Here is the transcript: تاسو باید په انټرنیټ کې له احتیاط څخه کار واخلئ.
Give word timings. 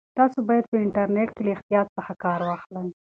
تاسو 0.17 0.37
باید 0.47 0.65
په 0.71 0.77
انټرنیټ 0.85 1.29
کې 1.35 1.41
له 1.45 1.51
احتیاط 1.55 1.87
څخه 1.97 2.13
کار 2.23 2.39
واخلئ. 2.47 2.87